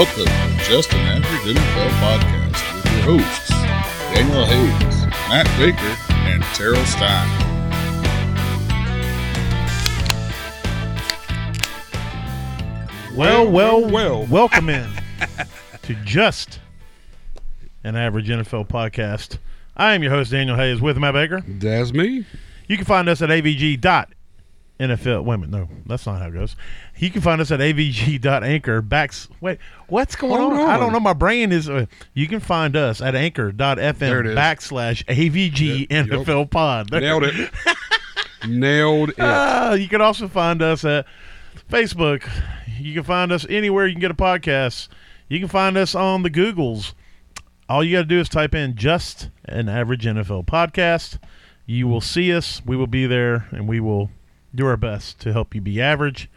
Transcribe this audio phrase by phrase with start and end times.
[0.00, 3.50] Welcome to Just an Average NFL Podcast with your hosts,
[4.14, 7.28] Daniel Hayes, Matt Baker, and Terrell Stein.
[13.14, 14.24] Well, well, well.
[14.24, 14.88] Welcome in
[15.82, 16.60] to Just
[17.84, 19.36] an Average NFL Podcast.
[19.76, 21.44] I am your host, Daniel Hayes, with Matt Baker.
[21.46, 22.24] That's me.
[22.68, 23.28] You can find us at
[24.80, 25.50] Wait a minute.
[25.50, 26.56] No, that's not how it goes.
[26.96, 28.80] You can find us at avg.anchor.
[28.82, 29.28] Backs.
[29.40, 30.70] Wait, what's going Hold on?
[30.70, 31.00] I don't know.
[31.00, 31.68] My brain is.
[31.68, 33.54] Uh, you can find us at anchor.fm
[34.34, 36.20] backslash avg Yep, yep.
[36.20, 36.88] NFL pod.
[36.88, 37.00] There.
[37.00, 37.50] Nailed it.
[38.48, 39.20] Nailed it.
[39.20, 41.04] Uh, you can also find us at
[41.68, 42.26] Facebook.
[42.78, 44.88] You can find us anywhere you can get a podcast.
[45.28, 46.94] You can find us on the Googles.
[47.68, 51.18] All you got to do is type in just an average NFL podcast.
[51.66, 52.62] You will see us.
[52.64, 54.10] We will be there, and we will
[54.54, 56.28] do our best to help you be average.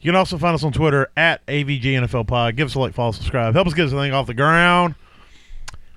[0.00, 2.56] You can also find us on Twitter at AVG NFL Pod.
[2.56, 3.54] Give us a like, follow, subscribe.
[3.54, 4.94] Help us get this thing off the ground.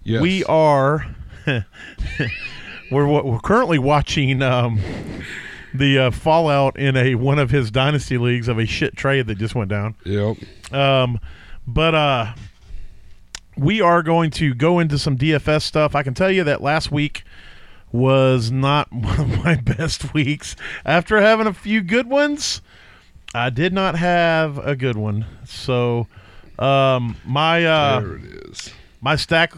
[0.03, 0.21] yes.
[0.21, 1.05] We are
[2.91, 4.79] we're we're currently watching um,
[5.73, 9.37] the uh, fallout in a one of his dynasty leagues of a shit trade that
[9.37, 9.95] just went down.
[10.05, 10.37] Yep.
[10.71, 11.19] Um,
[11.65, 12.33] but uh,
[13.57, 15.95] we are going to go into some DFS stuff.
[15.95, 17.23] I can tell you that last week
[17.91, 20.55] was not one of my best weeks.
[20.85, 22.61] After having a few good ones,
[23.33, 25.25] I did not have a good one.
[25.45, 26.07] So
[26.59, 28.71] um, my uh, there it is.
[29.01, 29.53] my stack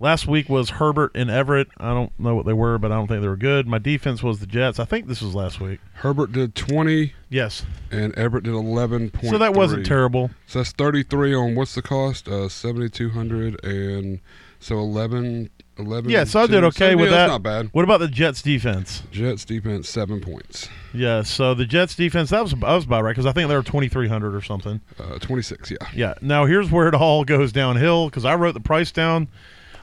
[0.00, 1.68] last week was Herbert and Everett.
[1.78, 3.66] I don't know what they were, but I don't think they were good.
[3.66, 4.78] My defense was the Jets.
[4.78, 5.80] I think this was last week.
[5.94, 7.66] Herbert did 20 Yes.
[7.90, 9.12] and Everett did 11.
[9.24, 10.30] So that wasn't terrible.
[10.46, 12.28] So that's 33 on what's the cost?
[12.28, 14.20] Uh, 7,200 and
[14.60, 15.50] so 11.
[15.78, 17.16] 11 Yeah, so I did okay So, with yeah, that.
[17.18, 17.68] That's not bad.
[17.72, 19.02] What about the Jets defense?
[19.12, 20.68] Jets defense seven points.
[20.92, 23.54] Yeah, so the Jets defense that was that was about right because I think they
[23.56, 24.80] were twenty three hundred or something.
[24.98, 25.70] Uh, 26.
[25.70, 25.76] Yeah.
[25.94, 26.14] Yeah.
[26.20, 29.28] Now here's where it all goes downhill because I wrote the price down.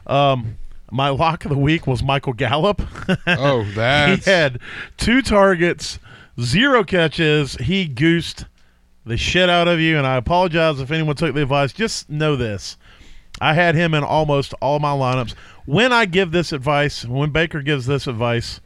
[0.08, 0.58] Um,
[0.92, 2.82] my lock of the week was Michael Gallup.
[3.28, 4.60] Oh, he that's had
[4.98, 6.00] two targets,
[6.40, 7.56] zero catches.
[7.56, 8.46] He goosed
[9.06, 11.74] the shit out of you, and I apologize if anyone took the advice.
[11.74, 12.78] Just know this.
[13.42, 15.34] I had him in almost all my lineups.
[15.66, 18.62] When I give this advice, when Baker gives this advice,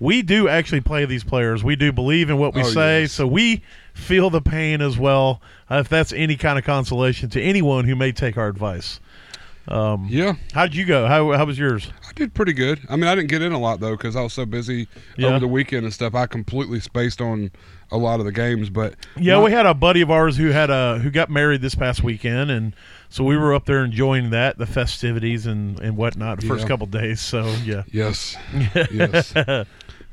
[0.00, 1.62] we do actually play these players.
[1.62, 3.12] We do believe in what we Oh, say, yes.
[3.12, 3.62] so we
[3.94, 5.40] feel the pain as well.
[5.70, 8.98] Uh, if that's any kind of consolation to anyone who may take our advice.
[9.68, 10.32] Um, yeah.
[10.54, 11.06] How did you go?
[11.06, 11.88] How, how was yours?
[12.12, 12.80] I did pretty good.
[12.90, 14.86] I mean, I didn't get in a lot though because I was so busy
[15.16, 15.28] Yeah.
[15.28, 16.14] over the weekend and stuff.
[16.14, 17.50] I completely spaced on
[17.90, 20.48] a lot of the games, but Yeah, my- we had a buddy of ours who
[20.50, 22.74] had a who got married this past weekend, and
[23.08, 26.68] so we were up there enjoying that, the festivities and and whatnot, the first Yeah.
[26.68, 27.20] couple days.
[27.20, 28.36] So yeah, Yes.
[28.92, 29.32] yes.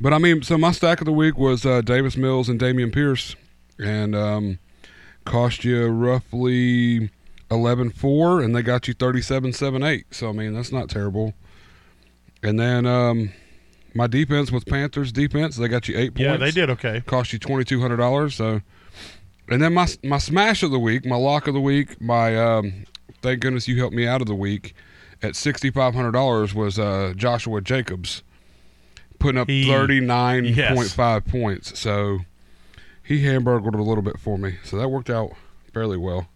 [0.01, 2.93] But I mean, so my stack of the week was uh, Davis Mills and Dameon
[2.93, 3.35] Pierce,
[3.77, 4.59] and um,
[5.25, 7.09] cost you roughly
[7.51, 10.05] eleven four, and they got you thirty seven seven eight.
[10.11, 11.33] So I mean, that's not terrible.
[12.41, 13.31] And then um,
[13.93, 15.57] my defense was Panthers defense.
[15.57, 16.21] They got you eight points.
[16.21, 17.01] yeah, they did okay.
[17.05, 18.35] Cost you twenty two hundred dollars.
[18.35, 18.61] So,
[19.49, 22.85] and then my my smash of the week, my lock of the week, my um,
[23.21, 24.73] thank goodness you helped me out of the week
[25.21, 28.23] at sixty five hundred dollars was uh, Joshua Jacobs
[29.19, 31.77] putting up thirty nine point five points.
[31.77, 32.19] So
[33.03, 34.57] he hamburgered a little bit for me.
[34.63, 35.31] So that worked out
[35.73, 36.29] fairly well.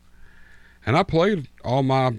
[0.85, 2.13] And I played all my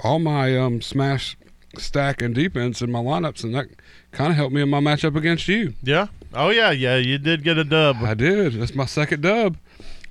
[0.00, 1.36] all my um, smash
[1.80, 3.66] stack and defense in my lineups, and that
[4.12, 5.74] kind of helped me in my matchup against you.
[5.82, 6.08] Yeah.
[6.34, 6.96] Oh yeah, yeah.
[6.96, 7.96] You did get a dub.
[8.02, 8.54] I did.
[8.54, 9.56] That's my second dub.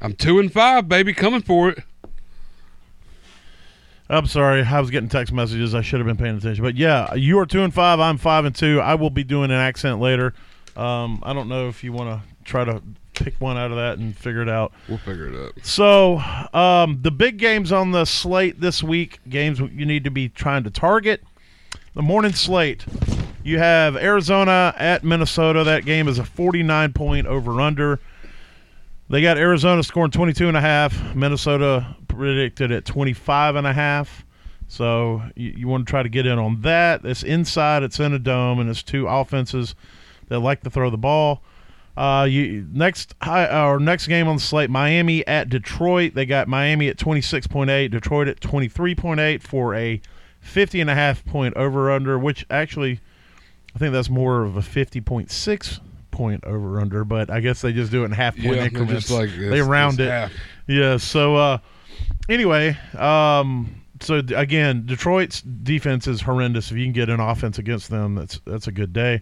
[0.02, 1.84] I'm two and five, baby, coming for it.
[4.10, 5.76] I'm sorry, I was getting text messages.
[5.76, 6.64] I should have been paying attention.
[6.64, 8.00] But yeah, you are two and five.
[8.00, 8.80] I'm five and two.
[8.80, 10.34] I will be doing an accent later.
[10.78, 12.82] Um, I don't know if you want to try to
[13.14, 14.72] pick one out of that and figure it out.
[14.88, 15.66] We'll figure it out.
[15.66, 16.20] So,
[16.54, 20.64] um, the big games on the slate this week, games you need to be trying
[20.64, 21.24] to target.
[21.98, 22.86] The morning slate,
[23.44, 25.64] you have Arizona at Minnesota.
[25.64, 28.00] That game is a 49 point over under.
[29.10, 31.16] They got Arizona scoring 22 and a half.
[31.16, 34.24] Minnesota predicted at 25 and a half.
[34.68, 37.04] So you, you want to try to get in on that.
[37.04, 39.74] It's inside, it's in a dome, and it's two offenses
[40.28, 41.42] that like to throw the ball.
[41.98, 46.14] Uh, you next high, our next game on the slate, Miami at Detroit.
[46.14, 50.00] They got Miami at 26.8, Detroit at 23.8 for a
[50.48, 53.00] 50 and a half point over under, which actually
[53.76, 55.80] I think that's more of a 50.6
[56.12, 59.08] point over under, but I guess they just do it in half point Yeah, increments.
[59.08, 60.10] just like they round it.
[60.10, 60.32] half.
[60.66, 60.98] Yeah.
[60.98, 61.58] So uh,
[62.30, 66.72] anyway, um, so again, Detroit's defense is horrendous.
[66.72, 69.22] If you can get an offense against them, that's that's a good day.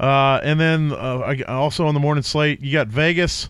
[0.00, 3.48] Uh, and then uh, also on the morning slate, you got Vegas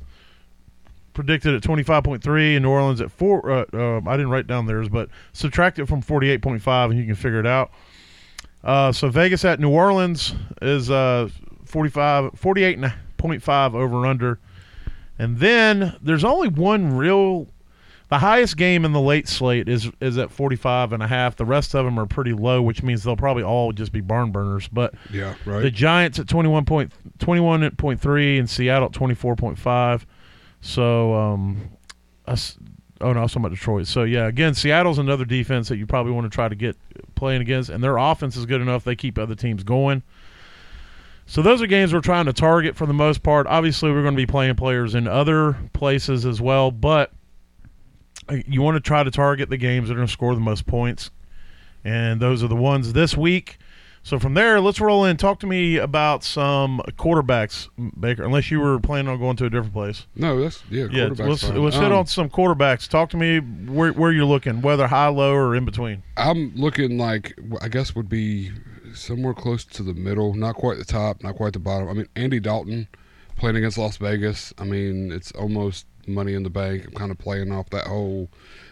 [1.18, 4.88] predicted at 25.3 and New Orleans at 4 uh, uh, I didn't write down theirs
[4.88, 7.72] but subtract it from 48.5 and you can figure it out.
[8.62, 11.28] Uh, so Vegas at New Orleans is uh
[11.64, 14.38] 45 48.5 over and under.
[15.18, 17.48] And then there's only one real
[18.10, 21.34] the highest game in the late slate is is at 45 and a half.
[21.34, 24.30] The rest of them are pretty low, which means they'll probably all just be barn
[24.30, 25.62] burners, but Yeah, right.
[25.62, 30.02] the Giants at 21 point, 21.3 and Seattle at 24.5.
[30.60, 31.70] So, um,
[32.26, 32.58] us,
[33.00, 33.86] oh no, I was talking about Detroit.
[33.86, 36.76] So yeah, again, Seattle's another defense that you probably want to try to get
[37.14, 40.02] playing against, and their offense is good enough they keep other teams going.
[41.26, 43.46] So those are games we're trying to target for the most part.
[43.46, 47.12] Obviously, we're going to be playing players in other places as well, but
[48.28, 50.40] uh, you want to try to target the games that are going to score the
[50.40, 51.10] most points,
[51.84, 53.58] and those are the ones this week.
[54.08, 55.18] So from there, let's roll in.
[55.18, 57.68] Talk to me about some quarterbacks,
[58.00, 58.24] Baker.
[58.24, 60.06] Unless you were planning on going to a different place.
[60.16, 60.84] no, that's yeah.
[60.90, 61.62] Yeah, quarterback's let's fine.
[61.62, 62.88] let's hit Um, on some quarterbacks.
[62.88, 66.02] Talk to me where where you're looking, whether high, low, or in between.
[66.16, 68.50] I'm looking like I guess would be
[68.94, 71.90] somewhere close to the middle, not quite the top, not quite the bottom.
[71.90, 72.88] I mean, Andy Dalton
[73.36, 74.54] playing against Las Vegas.
[74.56, 76.86] I mean, it's almost money in the bank.
[76.86, 78.30] I'm kind of playing off that whole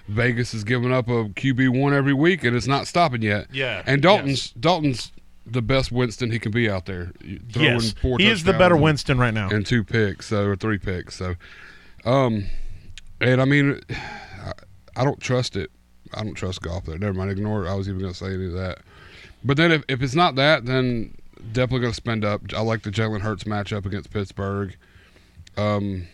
[0.08, 3.48] Vegas is giving up a QB one every week and it's not stopping yet.
[3.52, 5.12] Yeah, And Dalton's Dalton's
[5.46, 7.12] the best Winston he can be out there.
[7.52, 9.48] Throwing yes, four he is the better Winston right now.
[9.48, 11.14] and two picks, so or three picks.
[11.16, 11.36] So,
[12.04, 12.46] um,
[13.20, 14.52] and I mean, I,
[14.96, 15.70] I don't trust it.
[16.14, 16.98] I don't trust golf there.
[16.98, 17.70] Never mind, ignore it.
[17.70, 18.78] I was even going to say any of that.
[19.44, 21.14] But then if, if it's not that, then
[21.52, 22.42] definitely going to spend up.
[22.54, 24.76] I like the Jalen Hurts matchup against Pittsburgh.
[25.56, 26.06] Um,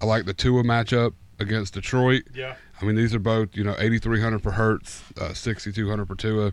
[0.00, 2.24] I like the Tua matchup against Detroit.
[2.34, 5.72] Yeah, I mean, these are both you know eighty three hundred for Hurts, uh, sixty
[5.72, 6.52] two hundred for Tua.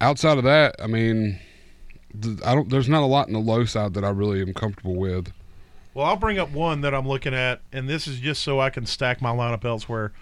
[0.00, 1.38] Outside of that, I mean,
[2.44, 2.68] I don't.
[2.68, 5.32] There's not a lot in the low side that I really am comfortable with.
[5.94, 8.68] Well, I'll bring up one that I'm looking at, and this is just so I
[8.68, 10.12] can stack my lineup elsewhere.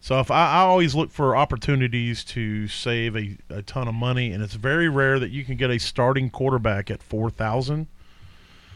[0.00, 4.32] So if I, I always look for opportunities to save a, a ton of money,
[4.32, 7.86] and it's very rare that you can get a starting quarterback at four thousand.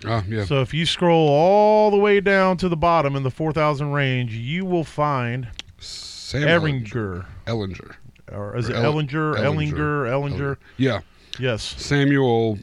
[0.04, 3.30] Oh yeah, So if you scroll all the way down to the bottom in the
[3.30, 5.48] four thousand range, you will find
[5.78, 7.96] Sam Ehringer, Ehlinger.
[8.32, 9.72] Or is Or it El- Ehlinger, Ehlinger.
[9.72, 10.56] Ehlinger, Ehlinger?
[10.76, 11.00] Yeah,
[11.38, 12.58] Yes, Samuel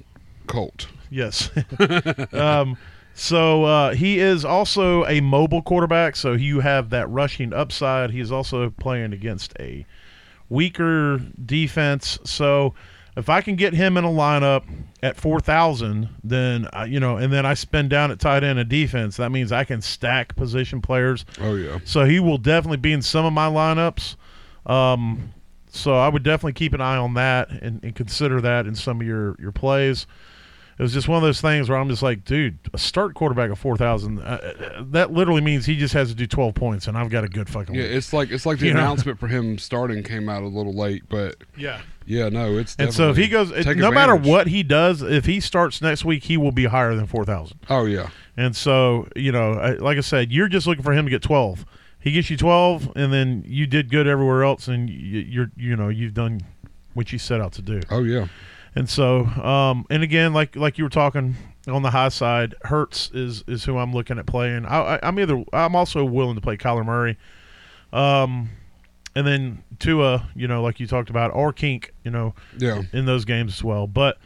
[0.48, 0.88] Colt.
[1.10, 1.50] Yes.
[2.34, 2.76] um,
[3.14, 6.16] so uh, he is also a mobile quarterback.
[6.16, 8.10] So you have that rushing upside.
[8.12, 9.86] He is also playing against a
[10.50, 12.18] weaker defense.
[12.24, 12.74] So
[13.16, 14.64] if I can get him in a lineup
[15.04, 18.58] at four thousand, then uh, you know, and then I spend down at tight end
[18.58, 19.18] and defense.
[19.18, 21.26] That means I can stack position players.
[21.40, 24.16] Oh yeah, So he will definitely be in some of my lineups.
[24.66, 25.34] Um,
[25.74, 29.02] so I would definitely keep an eye on that and, and consider that in some
[29.02, 30.06] of your, your plays.
[30.78, 33.52] It was just one of those things where I'm just like, dude, a start quarterback
[33.52, 34.20] of four thousand.
[34.20, 37.24] Uh, uh, that literally means he just has to do twelve points, and I've got
[37.24, 37.76] a good fucking.
[37.76, 37.84] yeah.
[37.84, 37.92] week.
[37.92, 38.80] It's like it's like the You know?
[38.80, 41.82] announcement for him starting came out a little late, but yeah.
[42.08, 45.26] yeah, no, it's And so if he goes, take no matter what he does, if
[45.26, 47.60] he starts next week, he will be higher than four thousand.
[47.70, 51.06] Oh yeah, And so, you know, I, like I said, you're just looking for him
[51.06, 51.68] to get 12.
[52.04, 55.78] He gets you 12, and then you did good everywhere else, and you, you're, you
[55.78, 56.42] know, you've done
[56.94, 57.80] what you set out to do.
[57.90, 58.28] oh yeah,
[58.76, 63.10] And so, um, and again, like like you were talking on the high side, Hurts
[63.14, 64.66] is is who I'm looking at playing.
[64.66, 67.18] I, I, I'm either I'm also willing to play Kyler Murray,
[67.94, 68.50] um,
[69.16, 72.82] and then Tua, you know, like you talked about, or Kirk, you know, yeah.
[72.92, 73.88] in those games as well.
[73.88, 74.18] But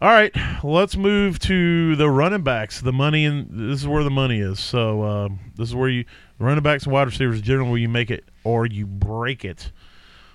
[0.00, 2.80] all right, let's move to the running backs.
[2.80, 4.60] The money and this is where the money is.
[4.60, 6.04] So um, this is where you
[6.38, 9.70] running backs and wide receivers generally where you make it or you break it.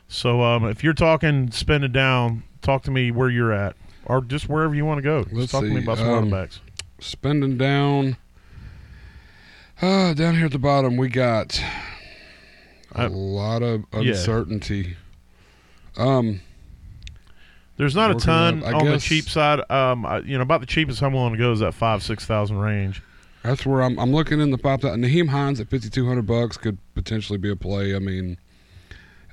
[0.08, 4.50] So um, if you're talking spending down, talk to me where you're at, or just
[4.50, 5.26] wherever you want to go.
[5.32, 6.60] Let's talk to me about some um, running backs.
[7.00, 8.18] Spending down.
[9.82, 11.62] Uh, down here at the bottom, we got
[12.96, 14.12] a Uh, lot of yeah.
[14.12, 14.96] uncertainty.
[15.98, 16.42] Um,
[17.78, 19.60] There's not a ton up, I on the cheap side.
[19.72, 22.26] Um, I, you know, about the cheapest I'm willing to go is that five six
[22.26, 23.02] thousand range.
[23.44, 24.00] That's where I'm.
[24.00, 25.04] I'm looking in the five thousand.
[25.04, 27.96] Nyheim Hines at fifty two hundred bucks could potentially be a play.
[27.96, 28.38] I mean,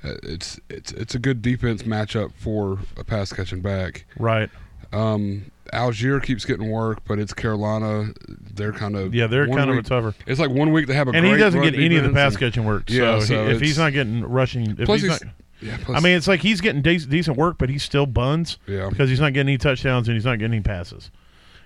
[0.03, 4.05] uh, it's it's it's a good defense matchup for a pass catching back.
[4.19, 4.49] Right.
[4.93, 8.09] Um, Allgeier keeps getting work, but it's Carolina.
[8.27, 10.13] They're kind of Yeah, they're kind of a tougher.
[10.27, 12.35] It's like one week they have a and he doesn't get any of the pass
[12.35, 12.89] catching work.
[12.89, 15.77] Yeah, so, so he, if he's not getting rushing, if Plus he's he's- not, Yeah,
[15.81, 18.89] plus, I mean, it's like he's getting de- decent work, but he still buns yeah,
[18.89, 21.09] because he's not getting any touchdowns and he's not getting any passes.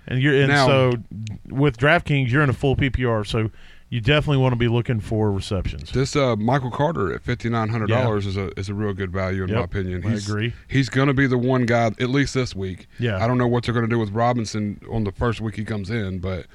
[0.06, 0.92] And you're and Now- so
[1.48, 3.50] with DraftKings, you're in a full PPR, so
[3.88, 5.92] you definitely want to be looking for receptions.
[5.92, 9.12] this uh, Michael Carter at fifty nine hundred dollars is a is a real good
[9.12, 10.06] value in my Yep, opinion.
[10.06, 10.52] I He's agree.
[10.68, 12.88] he's going to be the one guy at least this week.
[12.98, 15.56] Yeah, I don't know what they're going to do with Robinson on the first week
[15.56, 16.46] he comes in, but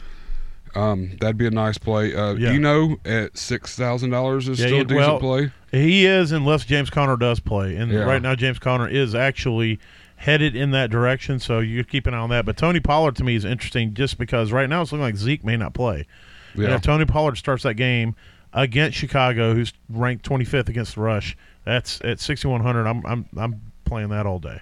[0.73, 2.15] Um, that'd be a nice play.
[2.15, 2.51] Uh, Yeah.
[2.51, 5.51] Eno at six thousand dollars is Yeah, still a decent well, play.
[5.73, 7.75] He is, unless James Conner does play.
[7.75, 8.03] And Yeah.
[8.03, 9.79] right now, James Conner is actually
[10.21, 12.45] headed in that direction, so you keep an eye on that.
[12.45, 15.43] But Tony Pollard to me is interesting just because right now it's looking like Zeke
[15.43, 16.05] may not play.
[16.53, 18.15] And Yeah, if Tony Pollard starts that game
[18.53, 21.35] against Chicago, who's ranked 25th against the rush,
[21.65, 22.85] that's at 6100.
[22.87, 24.61] I'm I'm I'm playing that all day.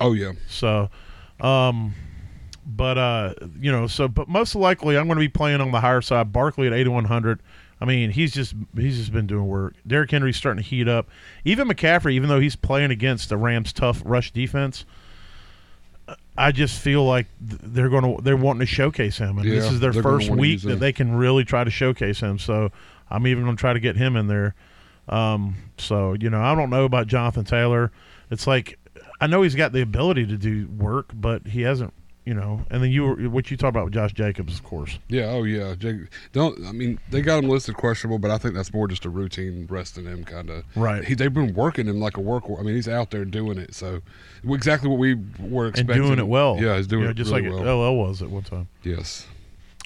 [0.00, 0.90] oh yeah, So,
[1.40, 1.94] um,
[2.66, 5.80] but uh, you know, so but most likely I'm going to be playing on the
[5.80, 6.32] higher side.
[6.32, 7.40] Barkley at 8100.
[7.80, 9.74] I mean, he's just he's just been doing work.
[9.86, 11.08] Derrick Henry's starting to heat up.
[11.44, 14.86] Even McCaffrey, even though he's playing against the Rams' tough rush defense,
[16.38, 19.80] I just feel like they're going to they're wanting to showcase him, and this is
[19.80, 20.78] their first week that him.
[20.78, 22.38] they can really try to showcase him.
[22.38, 22.70] So
[23.10, 24.54] I'm even going to try to get him in there.
[25.08, 27.92] Um, so you know, I don't know about Jonathan Taylor.
[28.30, 28.78] It's like
[29.20, 31.92] I know he's got the ability to do work, but he hasn't.
[32.26, 34.98] You know, and then you were what you talked about with Josh Jacobs, of course.
[35.08, 35.76] yeah, oh yeah.
[35.76, 39.04] Jake, don't I mean they got him listed questionable, but I think that's more just
[39.04, 40.64] a routine resting him kind of.
[40.74, 41.04] Right.
[41.04, 42.42] He, they've been working him like a work.
[42.58, 43.74] I mean, he's out there doing it.
[43.76, 44.02] So
[44.44, 45.98] exactly what we were expecting.
[45.98, 46.58] And doing it well.
[46.60, 47.92] Yeah, he's doing You know, it just really like well.
[47.92, 48.66] LL was at one time.
[48.82, 49.26] yes.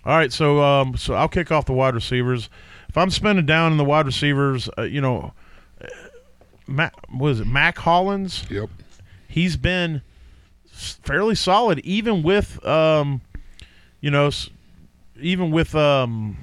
[0.06, 2.48] All right, so um, so I'll kick off the wide receivers.
[2.88, 5.34] If I'm spending down in the wide receivers, uh, you know,
[5.78, 5.88] uh,
[6.66, 8.46] Mac, is it, Mack Hollins?
[8.48, 8.70] Yep.
[9.28, 10.00] He's been
[11.02, 13.20] fairly solid, even with, um,
[14.00, 14.30] you know,
[15.20, 16.36] even with, um,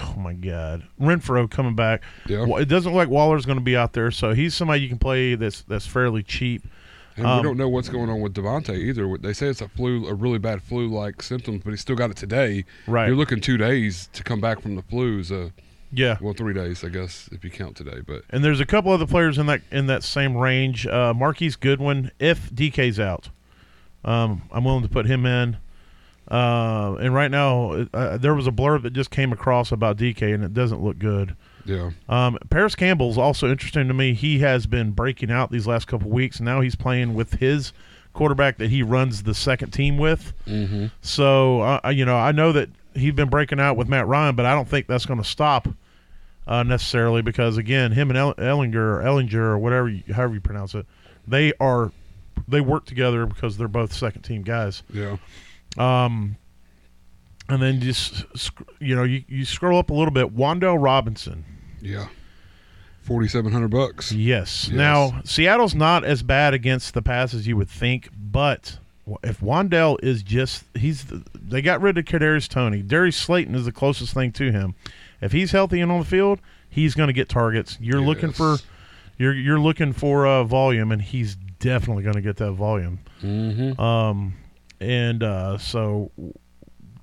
[0.00, 2.02] oh my God, Renfrow coming back.
[2.26, 2.44] Yeah.
[2.58, 4.98] It doesn't look like Waller's going to be out there, so he's somebody you can
[4.98, 6.62] play that's that's fairly cheap.
[7.16, 9.16] And Um, we don't know what's going on with Davante either.
[9.16, 12.16] They say it's a flu, a really bad flu-like symptoms, but he still got it
[12.18, 12.66] today.
[12.86, 13.06] Right.
[13.06, 15.24] You're looking two days to come back from the flu.
[15.24, 15.50] So,
[15.92, 16.18] Yeah.
[16.20, 18.00] well, three days, I guess, if you count today.
[18.06, 20.86] But And there's a couple other players in that in that same range.
[20.86, 23.30] Uh, Marquise Goodwin, if DK's out,
[24.06, 25.58] um, I'm willing to put him in.
[26.30, 30.34] Uh, and right now, uh, there was a blurb that just came across about DK,
[30.34, 31.36] and it doesn't look good.
[31.64, 34.12] yeah, Um, Parris Campbell's also interesting to me.
[34.14, 36.38] He has been breaking out these last couple weeks.
[36.38, 37.72] And now he's playing with his
[38.12, 40.32] quarterback that he runs the second team with.
[40.46, 40.86] mm-hmm.
[41.02, 44.46] So uh, you know, I know that he's been breaking out with Matt Ryan, but
[44.46, 45.68] I don't think that's going to stop
[46.46, 50.40] uh, necessarily because again, him and El- Ehlinger or Ehlinger or whatever, you, however you
[50.40, 50.86] pronounce it,
[51.28, 51.92] they are
[52.48, 54.82] they work together because they're both second team guys.
[54.92, 55.16] yeah,
[55.78, 56.36] Um,
[57.48, 58.24] and then just
[58.80, 60.34] you know, you, you scroll up a little bit.
[60.34, 61.44] Wan'Dale Robinson,
[61.80, 62.08] yeah.
[63.02, 64.10] Forty-seven hundred bucks.
[64.10, 64.68] yes.
[64.68, 64.76] Yes.
[64.76, 68.78] Now Seattle's not as bad against the pass as you would think, but
[69.22, 72.82] if Wan'Dale is just he's the, they got rid of Kadarius Toney.
[72.82, 74.74] Darius Slayton is the closest thing to him.
[75.20, 77.78] If he's healthy and on the field, he's going to get targets.
[77.80, 78.62] You're looking for Yes.
[79.18, 83.00] You're you're looking for uh, volume, and he's definitely going to get that volume.
[83.22, 83.80] Mm-hmm.
[83.80, 84.34] Um,
[84.80, 86.10] and uh, so,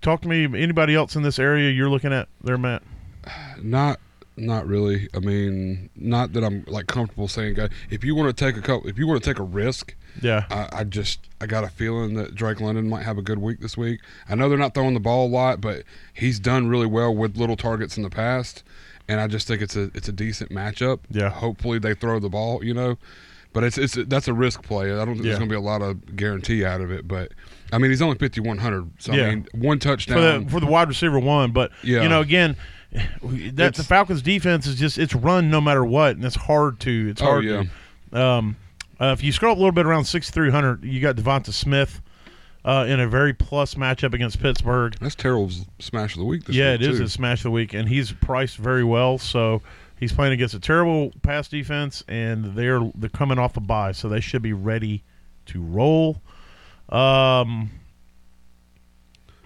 [0.01, 0.43] talk to me.
[0.45, 2.83] Anybody else in this area you're looking at there, Matt?
[3.61, 3.99] Not,
[4.35, 5.07] not really.
[5.15, 7.69] I mean, not that I'm like comfortable saying, guy.
[7.89, 10.45] If you want to take a couple, if you want to take a risk, Yeah,
[10.51, 13.59] I, I just I got a feeling that Drake London might have a good week
[13.59, 14.01] this week.
[14.29, 17.37] I know they're not throwing the ball a lot, but he's done really well with
[17.37, 18.63] little targets in the past,
[19.07, 20.99] and I just think it's a it's a decent matchup.
[21.09, 21.29] Yeah.
[21.29, 22.97] Hopefully they throw the ball, you know,
[23.53, 24.91] but it's it's that's a risk play.
[24.91, 25.23] I don't think Yeah.
[25.23, 27.31] there's going to be a lot of guarantee out of it, but
[27.71, 29.23] I mean he's only fifty one hundred, so Yeah.
[29.25, 30.45] I mean one for touchdown.
[30.45, 32.03] the for the wide receiver one, but Yeah.
[32.03, 32.55] you know, again,
[33.53, 37.07] that the Falcons defense is just it's run no matter what, and it's hard to
[37.09, 37.63] it's Oh, hard yeah.
[38.11, 38.21] to.
[38.21, 38.55] Um,
[39.01, 41.51] uh, if you scroll up a little bit around sixty three hundred, you got Devonta
[41.51, 42.01] Smith.
[42.65, 44.95] Uh, in a very plus matchup against Pittsburgh.
[45.01, 46.45] that's Terrell's smash of the week.
[46.45, 47.03] This yeah, week, it is too.
[47.03, 49.17] a smash of the week, and he's priced very well.
[49.17, 49.61] So
[49.99, 54.07] he's playing against a terrible pass defense, and they're they're coming off a bye, so
[54.07, 55.03] they should be ready
[55.47, 56.21] to roll.
[56.87, 57.69] Um,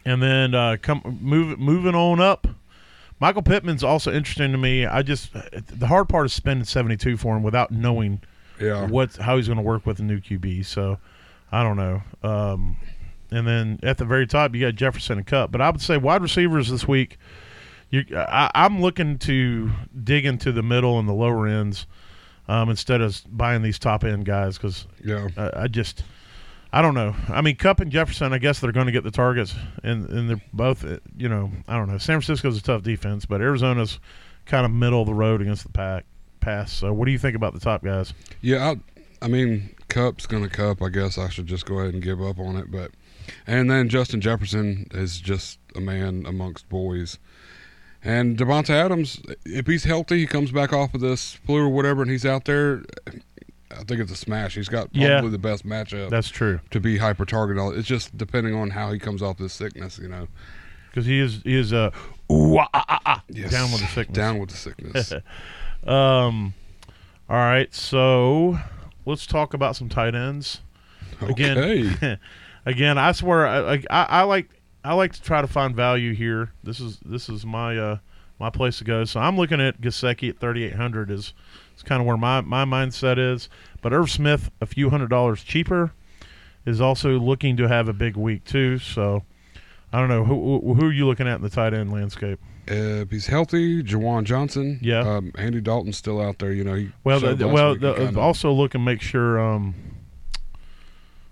[0.05, 2.47] and then uh, come move moving on up.
[3.19, 4.85] Michael Pittman's also interesting to me.
[4.85, 8.21] I just the hard part is spending seventy two for him without knowing
[8.61, 10.65] Yeah, what how he's going to work with the new QB.
[10.65, 10.99] So
[11.51, 12.03] I don't know.
[12.21, 12.77] Um,
[13.31, 15.51] and then at the very top, you got Jefferson and Kupp.
[15.51, 17.17] But I would say wide receivers this week.
[17.89, 19.71] You, I, I'm looking to
[20.03, 21.87] dig into the middle and the lower ends
[22.47, 25.27] um, instead of buying these top end guys because yeah.
[25.37, 26.03] I, I just
[26.73, 27.15] I don't know.
[27.29, 30.29] I mean, Kupp and Jefferson, I guess they're going to get the targets, and and
[30.29, 30.83] they're both.
[30.83, 31.97] uh, You know, I don't know.
[31.97, 33.99] San Francisco's a tough defense, but Arizona's
[34.45, 36.05] kind of middle of the road against the pack
[36.39, 36.71] pass.
[36.71, 38.13] So, what do you think about the top guys?
[38.41, 38.73] Yeah,
[39.21, 40.81] I, I mean, Kupp's gonna cup.
[40.81, 42.69] I guess I should just go ahead and give up on it.
[42.69, 42.91] But
[43.45, 47.17] and then Justin Jefferson is just a man amongst boys.
[48.03, 52.01] And Davante Adams, if he's healthy, he comes back off of this flu or whatever,
[52.03, 52.83] and he's out there.
[53.69, 54.55] I think it's a smash.
[54.55, 55.21] He's got probably Yeah.
[55.21, 56.59] the best matchup That's true.
[56.71, 57.77] to be hyper targeted.
[57.77, 60.27] It's just depending on how he comes off this sickness, you know.
[60.89, 61.91] because he is he is uh,
[62.31, 63.51] ooh, ah, ah, ah, ah, Yes.
[63.51, 64.15] down with the sickness.
[64.15, 65.13] Down with the sickness.
[65.85, 66.53] Um,
[67.29, 68.57] all right, so
[69.05, 70.61] let's talk about some tight ends.
[71.21, 72.17] Again, Okay.
[72.67, 74.49] again, I swear, I, I, I like
[74.83, 76.51] I like to try to find value here.
[76.63, 77.97] This is this is my uh,
[78.39, 79.05] my place to go.
[79.05, 81.33] So I'm looking at Gesicki at 3,800 is
[81.75, 83.49] is kind of where my my mindset is.
[83.81, 85.93] But Irv Smith, a few hundred dollars cheaper,
[86.65, 88.77] is also looking to have a big week too.
[88.77, 89.23] So
[89.91, 92.39] I don't know who who are you looking at in the tight end landscape.
[92.69, 94.77] Uh, if he's healthy, Juwan Johnson.
[94.81, 94.99] Yeah.
[94.99, 96.51] Um, Andy Dalton's still out there.
[96.51, 96.87] You know.
[97.05, 99.73] Well, the, well, the, also look and make sure um,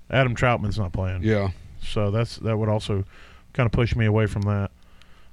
[0.10, 1.24] Adam Trautman's not playing.
[1.24, 1.50] Yeah.
[1.82, 3.04] So that's that would also
[3.54, 4.72] kind of push me away from that.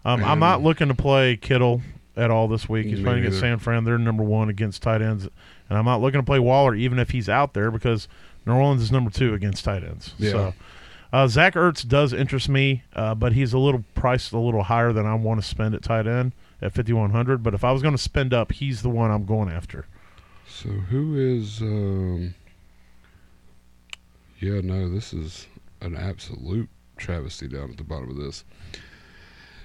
[0.04, 1.80] Um, I'm not looking to play Kittle
[2.16, 2.86] at all this week.
[2.86, 3.54] He's Me playing against neither.
[3.54, 3.84] San Fran.
[3.84, 5.28] They're number one against tight ends,
[5.68, 8.08] and I'm not looking to play Waller even if he's out there because
[8.44, 10.14] New Orleans is number two against tight ends.
[10.18, 10.30] Yeah.
[10.30, 10.54] So
[11.12, 14.92] uh, Zach Ertz does interest me, uh, but he's a little priced a little higher
[14.92, 17.42] than I want to spend at tight end at 5100.
[17.42, 19.86] But if I was going to spend up, he's the one I'm going after.
[20.48, 21.60] So who is?
[21.60, 22.34] Um,
[24.42, 24.60] yeah.
[24.62, 24.88] No.
[24.88, 25.46] This is
[25.80, 26.68] an absolute
[26.98, 28.44] travesty down at the bottom of this.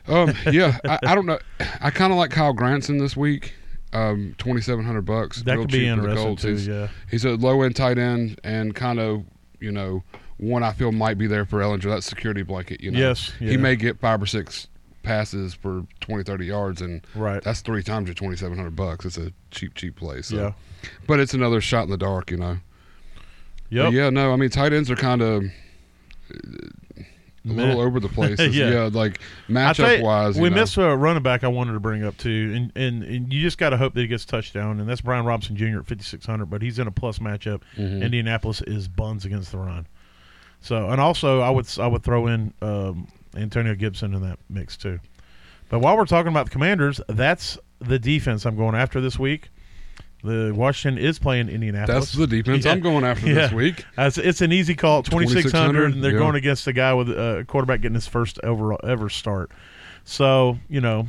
[0.07, 0.33] Um.
[0.51, 0.77] Yeah.
[0.85, 1.39] I, I don't know.
[1.81, 3.53] I kind of like Kylen Granson this week.
[3.93, 4.35] Um.
[4.37, 5.41] Twenty seven hundred bucks.
[5.43, 6.41] That real could be cheap for the interesting Colts.
[6.43, 6.49] too.
[6.51, 6.87] He's, Yeah.
[7.09, 9.25] he's a low end tight end and kind of
[9.59, 10.03] you know
[10.37, 11.83] one I feel might be there for Ehlinger.
[11.89, 12.81] That security blanket.
[12.81, 12.99] You know.
[12.99, 13.31] Yes.
[13.39, 13.51] Yeah.
[13.51, 14.67] He may get five or six
[15.03, 17.41] passes for 20, 30 yards, and Right.
[17.41, 19.05] that's three times your twenty seven hundred bucks.
[19.05, 20.21] It's a cheap, cheap play.
[20.21, 20.35] So.
[20.35, 20.51] Yeah.
[21.07, 22.57] But it's another shot in the dark, you know.
[23.69, 23.85] Yep.
[23.87, 25.43] But yeah, no, I mean tight ends are kind of
[27.49, 28.39] a little over the place.
[28.53, 28.69] Yeah.
[28.71, 28.89] yeah.
[28.91, 30.39] like matchup you, wise.
[30.39, 30.55] we know.
[30.55, 33.57] missed a running back I wanted to bring up too, and and, and you just
[33.57, 35.79] got to hope that he gets a touchdown, and that's Brian Robinson Jr.
[35.79, 37.61] at 5600, but he's in a plus matchup.
[37.77, 38.03] Mhm.
[38.03, 39.87] Indianapolis is buns against the run,
[40.61, 44.77] so and also I would I would throw in um, Antonio Gibson in that mix
[44.77, 44.99] too.
[45.69, 49.49] But while we're talking about the Commanders, that's the defense I'm going after this week.
[50.27, 52.11] The Washington is playing Indianapolis.
[52.11, 52.73] That's the defense Yeah.
[52.73, 53.33] I'm going after Yeah.
[53.33, 53.85] this week.
[53.95, 56.17] That's, it's an easy call, 2600, and they're yeah.
[56.19, 59.51] going against a guy with uh, a quarterback getting his first ever ever start.
[60.03, 61.07] So you know,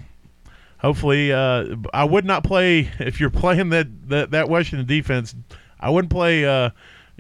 [0.79, 5.35] hopefully, uh, I would not play if you're playing that that, that Washington defense.
[5.81, 6.71] I wouldn't play uh,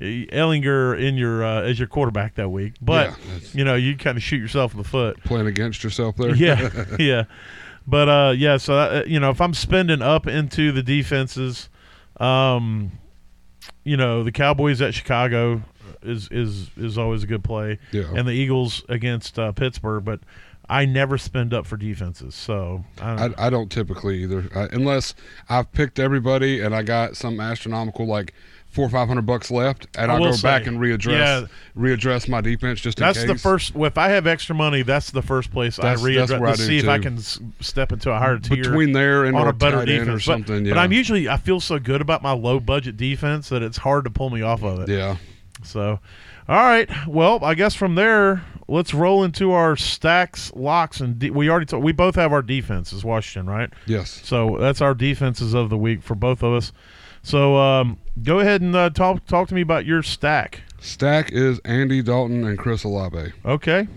[0.00, 4.16] Ehlinger in your uh, as your quarterback that week, but Yeah, you know you kind
[4.16, 5.22] of shoot yourself in the foot.
[5.24, 6.34] Playing against yourself there.
[6.34, 7.24] Yeah, yeah.
[7.86, 11.68] But uh, yeah, so uh, you know, if I'm spending up into the defenses,
[12.20, 12.92] um,
[13.84, 15.62] you know, the Cowboys at Chicago
[16.02, 18.04] is is is always a good play, Yeah.
[18.14, 20.04] and the Eagles against uh, Pittsburgh.
[20.04, 20.20] But
[20.68, 25.14] I never spend up for defenses, so I, I, I don't typically either, uh, unless
[25.48, 28.34] I've picked everybody and I got some astronomical like
[28.70, 31.46] four or five hundred bucks left, and I I'll go back and readdress yeah.
[31.76, 33.16] readdress my defense just in case.
[33.16, 33.74] that's the first.
[33.74, 36.78] If I have extra money, that's the first place That's- I readdress I to see
[36.78, 38.62] if I can step into a higher tier.
[38.62, 40.64] between there and on a better defense, or something.
[40.64, 43.78] but, yeah, I'm usually I feel so good about my low budget defense that it's
[43.78, 44.88] hard to pull me off of it.
[44.88, 45.16] yeah.
[45.64, 45.98] So,
[46.48, 46.88] all right.
[47.08, 51.66] Well, I guess from there, let's roll into our stacks, locks, and de- we already
[51.66, 53.68] t- we both have our defenses, Washington, right?
[53.86, 54.20] Yes.
[54.24, 56.70] So that's our defenses of the week for both of us.
[57.24, 60.60] So um, go ahead and uh, talk talk to me about your stack.
[60.80, 63.32] Stack is Andy Dalton and Chris Olave.
[63.44, 63.88] Okay,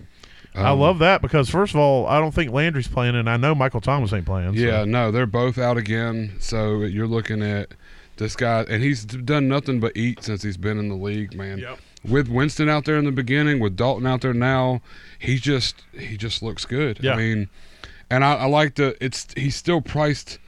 [0.54, 3.36] I Um, love that because first of all, I don't think Landry's playing, and I
[3.36, 4.56] know Michael Thomas ain't playing.
[4.56, 6.32] so- Yeah, no, they're both out again.
[6.40, 7.68] So you're looking at
[8.16, 11.58] this guy, and he's done nothing but eat since he's been in the league, man.
[11.58, 11.78] Yep.
[12.08, 14.82] With Winston out there in the beginning, with Dalton out there now,
[15.20, 16.98] he just he just looks good.
[17.00, 17.12] Yeah.
[17.14, 17.48] I mean,
[18.10, 20.40] and I, I like the it's he's still priced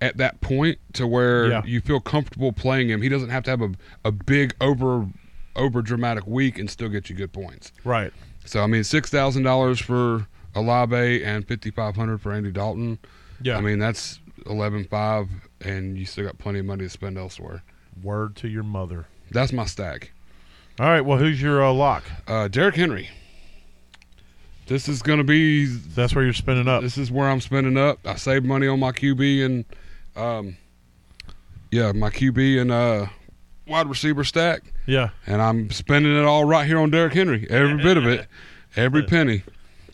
[0.00, 1.62] at that point to where Yeah.
[1.64, 3.00] you feel comfortable playing him.
[3.02, 3.70] He doesn't have to have a,
[4.04, 5.06] a big over
[5.54, 7.72] over dramatic week and still get you good points.
[7.84, 8.12] Right.
[8.44, 12.98] So I mean, six thousand dollars for Olave and fifty five hundred for Andy Dalton.
[13.42, 13.56] Yeah.
[13.56, 15.28] I mean, that's eleven five,
[15.62, 17.62] and you still got plenty of money to spend elsewhere.
[18.02, 19.06] word to your mother.
[19.30, 20.12] That's my stack.
[20.78, 21.00] All right.
[21.00, 22.04] Well, who's your uh, lock?
[22.28, 23.08] Uh, Derrick Henry.
[24.66, 25.64] This is going to be.
[25.66, 26.82] That's where you're spending up.
[26.82, 27.98] This is where I'm spending up.
[28.04, 29.64] I saved money on my QB and,
[30.16, 30.56] um,
[31.70, 33.06] yeah, my QB and uh,
[33.66, 35.10] wide receiver stack, Yeah.
[35.26, 37.46] and I'm spending it all right here on Derrick Henry.
[37.50, 38.26] Every bit of it,
[38.76, 39.42] every penny.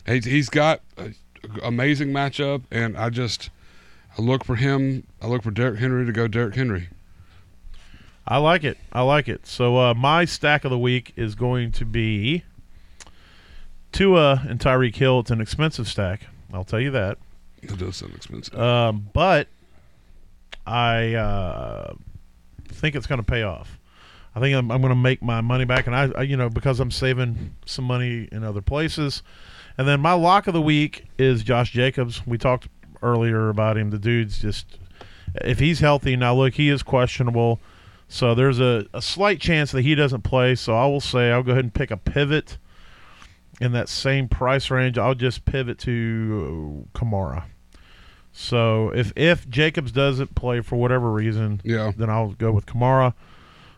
[0.05, 1.15] He's, he's got an
[1.63, 3.49] amazing matchup, and I just
[4.17, 5.05] I look for him.
[5.21, 6.89] I look for Derrick Henry to go Derrick Henry.
[8.25, 8.77] I like it.
[8.93, 9.45] I like it.
[9.45, 12.43] So uh, my stack of the week is going to be
[13.91, 15.19] Tua and Tyreek Hill.
[15.19, 16.27] It's an expensive stack.
[16.53, 17.17] I'll tell you that.
[17.61, 18.57] It does sound expensive.
[18.59, 19.47] Um, but
[20.65, 21.93] I uh,
[22.67, 23.79] think it's going to pay off.
[24.35, 26.49] I think I'm, I'm going to make my money back, and I, I, you know,
[26.49, 29.21] because I'm saving some money in other places.
[29.77, 32.25] And then my lock of the week is Josh Jacobs.
[32.25, 32.67] We talked
[33.01, 33.91] earlier about him.
[33.91, 34.79] The dude's just,
[35.35, 37.59] if he's healthy now, look, he is questionable.
[38.07, 40.55] So there's a, a slight chance that he doesn't play.
[40.55, 42.57] So I will say I'll go ahead and pick a pivot
[43.61, 44.97] in that same price range.
[44.97, 47.45] I'll just pivot to Kamara.
[48.35, 51.91] So if if Jacobs doesn't play for whatever reason, Yeah.
[51.95, 53.13] then I'll go with Kamara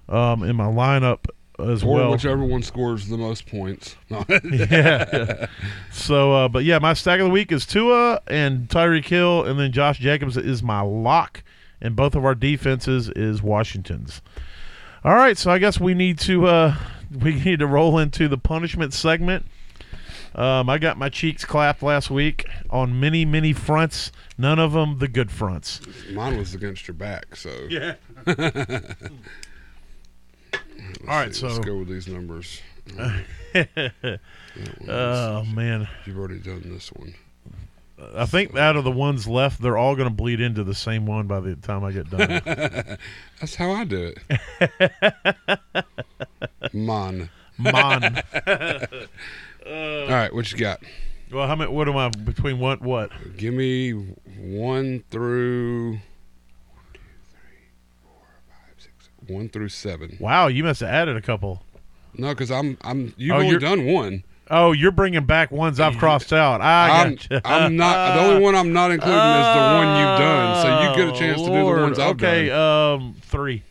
[0.08, 1.26] um, in my lineup
[1.60, 2.12] as Or well.
[2.12, 3.96] whichever one scores the most points.
[4.10, 4.24] No.
[4.52, 5.48] yeah.
[5.92, 9.60] So, uh, but yeah, my stack of the week is Tua and Tyreek Hill, and
[9.60, 11.44] then Josh Jacobs is my lock,
[11.82, 14.22] and both of our defenses is Washington's.
[15.04, 16.76] All right, so I guess we need to uh,
[17.22, 19.46] we need to roll into the punishment segment.
[20.34, 24.12] Um, I got my cheeks clapped last week on many many fronts.
[24.38, 25.82] None of them the good fronts.
[26.12, 27.50] Mine was against your back, so.
[27.70, 27.96] Yeah.
[31.08, 32.62] All right, see, let's go with these numbers.
[34.88, 37.14] oh man, You've already done this one.
[38.16, 41.06] I think out of the ones left, they're all going to bleed into the same
[41.06, 42.28] one by the time I get done.
[43.40, 45.86] That's how I do it.
[46.74, 47.30] Man.
[47.58, 48.22] Mon.
[49.66, 50.84] All right, what you got?
[51.36, 51.70] Well, how many?
[51.70, 52.82] What am I between what?
[52.82, 53.12] What?
[53.36, 56.00] Give me one through
[59.28, 60.16] one through seven.
[60.22, 61.62] Wow, you must have added a couple.
[62.18, 64.24] No, because I'm I'm you've Oh, only you're- done one.
[64.50, 66.62] Oh, you're bringing back ones I've crossed out.
[66.62, 67.42] I I'm gotcha.
[67.44, 70.62] I'm not the only one I'm not including is the one you've done.
[70.62, 72.94] So you get a chance to do the ones I've okay, done.
[73.02, 73.64] um, three.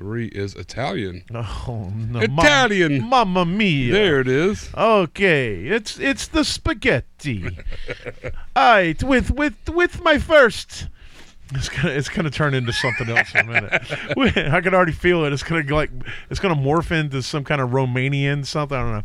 [0.00, 1.24] Three is Italian.
[1.34, 3.00] Oh no, Italian.
[3.00, 3.92] Mam- Mamma mia.
[3.92, 4.70] There it is.
[4.74, 7.44] Okay, it's it's the spaghetti.
[8.56, 10.88] All right, with with with my first.
[11.52, 13.72] It's gonna it's gonna turn into something else in a minute.
[14.52, 15.32] I can already feel it.
[15.32, 15.90] It's gonna go like
[16.30, 18.76] it's gonna morph into some kind of Romanian something.
[18.76, 19.02] I don't know.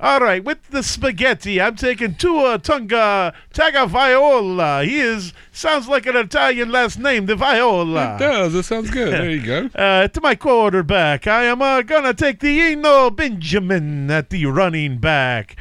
[0.00, 4.84] All right, with the spaghetti, I'm taking Tua Tunga Tagovailoa.
[4.84, 8.14] He is sounds like an Italian last name, the Viola.
[8.14, 8.54] It does.
[8.54, 9.12] It sounds good.
[9.12, 9.70] There you go.
[9.78, 14.98] Uh, to my quarterback, I am uh, gonna take the Eno Benjamin at the running
[14.98, 15.56] back.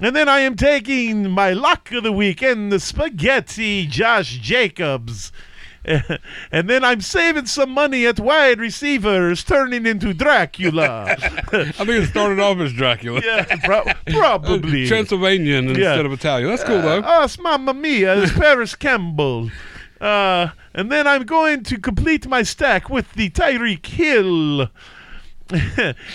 [0.00, 5.32] And then I am taking my lock of the week and the spaghetti Josh Jacobs.
[6.52, 11.04] and then I'm saving some money at wide receivers, turning into Dracula.
[11.18, 13.20] I think it started off as Dracula.
[13.24, 14.86] yeah, pro- probably.
[14.88, 16.50] Transylvanian instead of Italian.
[16.50, 17.02] That's cool though.
[17.04, 19.50] Oh, it's Mamma Mia, it's Parris Campbell.
[20.00, 24.68] Uh, and then I'm going to complete my stack with the Tyreek Hill.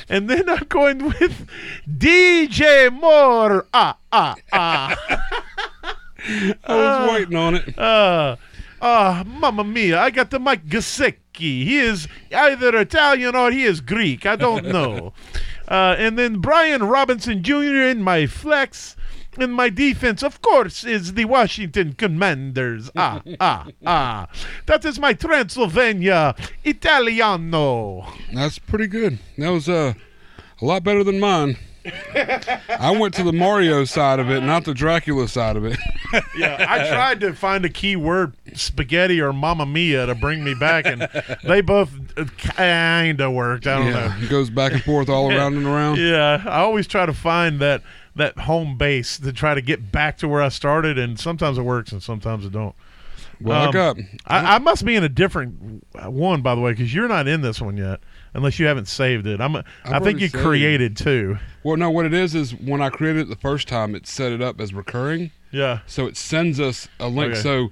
[0.10, 1.48] and then I'm going with
[1.90, 3.66] DJ Moore.
[3.74, 4.98] Ah, ah, ah.
[6.24, 7.80] I was waiting on it.
[7.80, 8.36] Uh,
[8.82, 11.16] uh, Mamma Mia, I got the Mike Gesicki.
[11.64, 14.26] He is either Italian or he is Greek.
[14.26, 15.14] I don't know.
[15.68, 17.54] uh, and then Brian Robinson Jr.
[17.88, 18.96] in my flex.
[19.38, 22.92] And my defense, of course, is the Washington Commanders.
[22.98, 24.28] Ah, ah, ah.
[24.66, 28.06] That is my Transylvania Italiano.
[28.34, 29.20] That's pretty good.
[29.38, 29.94] That was uh,
[30.62, 31.56] a lot better than mine.
[31.86, 35.78] I went to the Mario side of it, not the Dracula side of it.
[36.38, 40.54] Yeah, I tried to find a key word, spaghetti or Mamma Mia, to bring me
[40.54, 41.08] back, and
[41.46, 41.90] they both
[42.38, 43.66] kind of worked.
[43.66, 44.14] I don't know.
[44.22, 46.00] it goes back and forth all around and around.
[46.00, 47.82] Yeah, I always try to find that
[48.18, 51.62] that home base to try to get back to where I started, and sometimes it
[51.64, 52.76] works and sometimes it don't.
[53.40, 56.94] Well, Um, got I, I must be in a different one, by the way, because
[56.94, 58.02] you're not in this one yet,
[58.34, 59.42] unless you haven't saved it.
[59.42, 59.56] I'm.
[59.56, 61.38] A, I think you created two.
[61.64, 61.78] well.
[61.78, 64.42] No, what it is is when I created it the first time, it set it
[64.42, 65.80] up as recurring, Yeah.
[65.88, 67.34] so it sends us a link.
[67.34, 67.42] Okay.
[67.42, 67.72] So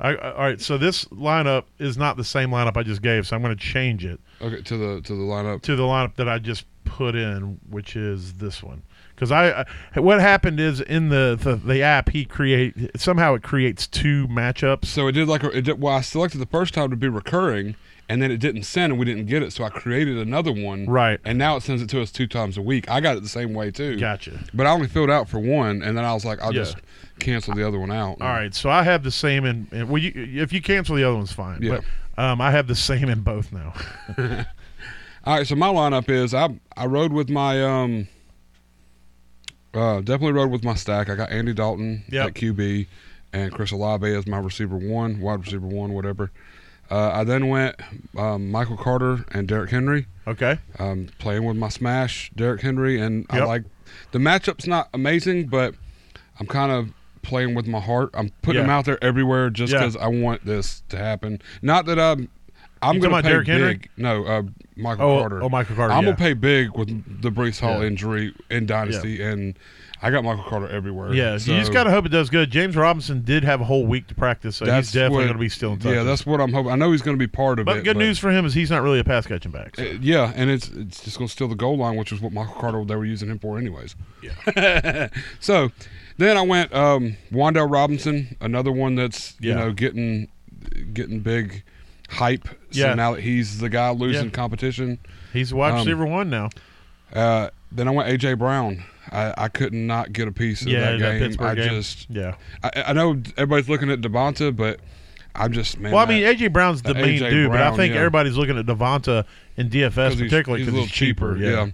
[0.00, 0.60] I, I- all right.
[0.60, 3.62] So this lineup is not the same lineup I just gave, so I'm going to
[3.62, 5.62] change it okay to the to the lineup.
[5.62, 8.82] to the lineup that I just put in, which is this one.
[9.14, 13.42] Because I, I, what happened is in the, the the app he create somehow it
[13.42, 14.84] creates two matchups.
[14.84, 17.08] So it did like a, it did, well, I selected the first time to be
[17.08, 17.76] recurring,
[18.08, 19.52] and then it didn't send, and we didn't get it.
[19.52, 21.18] So I created another one, Right.
[21.24, 22.88] And now it sends it to us two times a week.
[22.90, 23.98] I got it the same way too.
[23.98, 24.38] Gotcha.
[24.54, 26.62] But I only filled out for one, and then I was like, I'll Yeah.
[26.62, 26.76] just
[27.18, 28.18] cancel the other one out.
[28.20, 29.66] All right, so I have the same in.
[29.72, 31.60] in well, you, if you cancel the other one's fine.
[31.62, 31.80] Yeah.
[32.16, 33.74] But um, I have the same in both now.
[35.24, 35.46] All right.
[35.46, 38.08] So my lineup is I I rode with my um.
[39.74, 41.10] Uh, definitely rode with my stack.
[41.10, 42.26] I got Andy Dalton Yep.
[42.28, 42.86] at QB,
[43.34, 46.30] and Chris Olave as my receiver one, wide receiver one, whatever.
[46.90, 47.76] Uh, I then went
[48.16, 50.06] um, Michael Carter and Derrick Henry.
[50.28, 50.58] Okay.
[50.80, 53.46] um, playing with my smash, Derrick Henry, and I Yep.
[53.46, 53.64] like
[54.10, 55.74] the matchup's not amazing, but
[56.40, 58.10] I'm kind of playing with my heart.
[58.14, 58.62] I'm putting Yeah.
[58.66, 59.78] them out there everywhere just Yeah.
[59.80, 61.40] because I want this to happen.
[61.62, 62.28] Not that I'm
[62.82, 63.74] I'm going to pay Henry?
[63.74, 63.90] big.
[63.96, 64.42] No, uh,
[64.76, 65.42] Michael Oh, Carter.
[65.42, 65.92] oh, Michael Carter.
[65.94, 66.10] I'm yeah.
[66.12, 67.86] gonna pay big with the Breece Hall Yeah.
[67.86, 69.58] injury in Dynasty, and
[70.02, 71.14] I got Michael Carter everywhere.
[71.14, 72.50] Yeah, so you just gotta hope it does good.
[72.50, 75.48] James Robinson did have a whole week to practice, so he's definitely going to be
[75.48, 75.94] still in touch.
[75.94, 76.70] Yeah, that's what I'm hoping.
[76.70, 77.64] I know he's going to be part of it.
[77.66, 77.84] but it.
[77.84, 79.76] good news for him is he's not really a pass catching back.
[79.76, 82.20] so- Uh, yeah, and it's it's just going to steal the goal line, which is
[82.20, 83.96] what Michael Carter they were using him for, anyways.
[84.22, 85.08] Yeah.
[85.40, 85.70] so
[86.18, 89.56] then I went um, Wan'Dale Robinson, another one that's you Yeah.
[89.56, 90.28] know getting
[90.92, 91.62] getting big
[92.08, 92.48] hype.
[92.70, 92.94] So Yeah.
[92.94, 94.30] now that he's the guy losing Yeah.
[94.30, 94.98] competition.
[95.32, 96.50] He's wide Um, receiver one now.
[97.12, 98.82] Uh, then I went AJ Brown.
[99.12, 101.18] I, I could not get a piece of Yeah, that that game.
[101.20, 101.68] Pittsburgh I game.
[101.70, 102.34] just Yeah.
[102.64, 104.80] I, I know everybody's looking at Devonta, but
[105.34, 105.92] I'm just man.
[105.92, 108.66] Well, I that- mean, AJ Brown's the main dude, but I think everybody's looking at
[108.66, 109.24] Devonta
[109.56, 111.36] in DFS he's- particularly he's because little he's cheaper.
[111.36, 111.66] Yeah.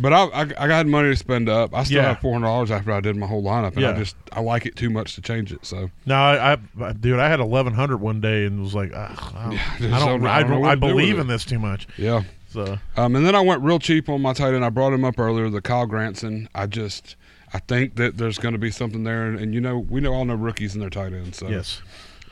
[0.00, 1.74] But I, I I got money to spend up.
[1.74, 2.08] I still Yeah.
[2.10, 3.98] have four hundred dollars after I did my whole lineup, and I Yeah.
[3.98, 5.66] just I like it too much to change it.
[5.66, 9.32] So No, I, I, dude, I had eleven hundred one day and was like, Ugh,
[9.36, 10.86] I don't, I just don't, don't- I, I don't know don't- what I to do
[10.86, 11.20] with believe it.
[11.22, 11.86] in this too much.
[11.96, 12.22] yeah.
[12.50, 14.64] So Um, and then I went real cheap on my tight end.
[14.64, 16.48] I brought him up earlier, the Kylen Granson.
[16.54, 17.16] I just
[17.52, 20.14] I think that there's going to be something there, and, and you know we know
[20.14, 21.38] all know rookies and their tight ends.
[21.38, 21.82] So yes,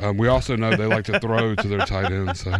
[0.00, 2.40] Um, we also know they like to throw to their tight ends.
[2.44, 2.54] So.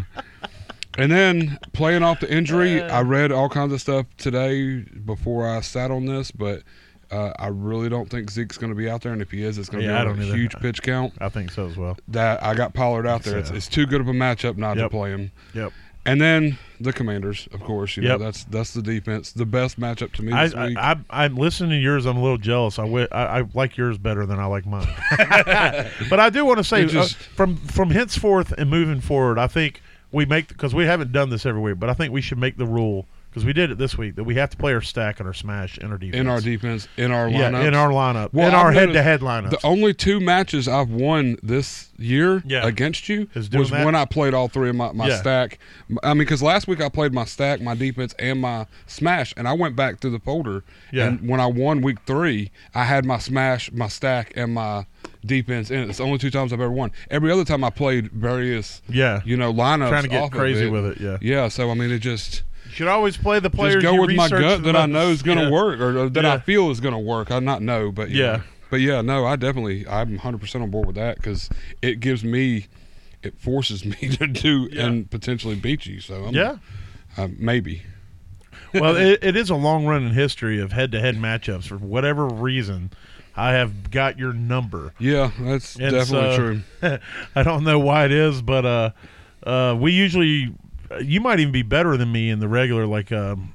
[0.99, 2.99] And then playing off the injury, Uh.
[2.99, 6.63] I read all kinds of stuff today before I sat on this, but
[7.11, 9.13] uh, I really don't think Zeke's going to be out there.
[9.13, 10.37] And if he is, it's going to Yeah, be on a either.
[10.37, 11.13] huge pitch count.
[11.21, 11.97] I think so as well.
[12.09, 13.39] That I got Pollard out there.
[13.39, 15.31] It's, So- it's too good of a matchup not to play him.
[15.55, 15.73] Yep.
[16.05, 17.97] And then the Commanders, of course.
[17.97, 18.19] You Yep.
[18.21, 20.77] know that's that's the defense, the best matchup to me I, week.
[20.79, 22.07] I, I, I'm listening to yours.
[22.07, 22.79] I'm a little jealous.
[22.79, 24.87] I, I, I like yours better than I like mine.
[26.09, 29.49] but I do want to say, just- uh, from from henceforth and moving forward, I
[29.49, 29.81] think
[30.13, 32.57] we make because we haven't done this every week, but I think we should make
[32.57, 35.21] the rule because we did it this week that we have to play our stack
[35.21, 36.19] and our smash in our defense.
[36.21, 39.21] in our defense, in our yeah, in our lineup, Well, in our I've noticed head-to-head
[39.21, 39.51] lineup.
[39.51, 42.67] The only two matches I've won this year Yeah.
[42.67, 43.85] against you was that?
[43.85, 45.17] when I played all three of my, my Yeah.
[45.19, 45.59] stack.
[46.03, 49.47] I mean, because last week I played my stack, my defense, and my smash, and
[49.47, 50.65] I went back through the folder.
[50.91, 51.09] Yeah.
[51.09, 54.87] And when I won week three, I had my smash, my stack, and my
[55.27, 55.89] defense in it.
[55.89, 56.93] It's the only two times I've ever won.
[57.11, 59.89] Every other time I played various, yeah, you know, lineups.
[59.89, 60.71] trying to get crazy it.
[60.71, 61.01] with it.
[61.01, 61.49] Yeah, Yeah.
[61.49, 63.75] So I mean, it just you should always play the players.
[63.75, 65.51] just go you with my gut that I know is going to Yeah.
[65.51, 67.31] work, or, that I feel is going to work.
[67.31, 68.37] I not know, but Yeah.
[68.39, 68.43] know.
[68.69, 71.49] But yeah, no, I definitely I'm 100 percent on board with that because
[71.83, 72.67] it gives me,
[73.23, 74.87] it forces me to do Yeah.
[74.87, 76.01] and potentially beat you.
[76.01, 76.57] So I'm, Yeah.
[77.17, 77.83] uh, maybe.
[78.75, 81.69] well, it, it is a long run in history of head-to-head matchups.
[81.69, 82.91] For whatever reason,
[83.37, 84.93] I have got your number.
[84.99, 86.37] Yeah, that's And definitely
[86.81, 86.99] so- true.
[87.35, 88.91] I don't know why it is, but uh,
[89.45, 90.55] uh, we usually,
[91.03, 93.55] you might even be better than me in the regular like um,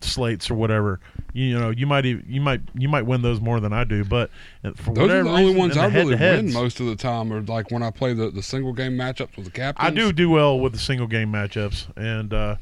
[0.00, 1.00] slates or whatever.
[1.32, 4.04] You, know, you might even, you might you might win those more than I do,
[4.04, 4.30] but
[4.64, 7.32] uh, for Those are the only reason, ones I really win most of the time,
[7.32, 9.86] or like when I play the, the single game matchups with the captains.
[9.86, 12.56] I do do well with the single game matchups, and uh,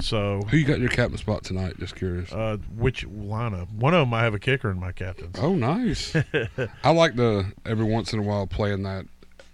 [0.00, 1.78] so Who you got in your captain spot tonight?
[1.78, 2.32] Just curious.
[2.32, 3.70] uh, which lineup?
[3.72, 5.36] One of them I have a kicker in my captains.
[5.38, 6.14] Oh, nice.
[6.84, 9.06] I like the every once in a while playing that